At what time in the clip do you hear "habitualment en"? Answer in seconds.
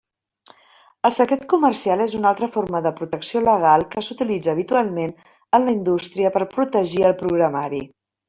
4.55-5.67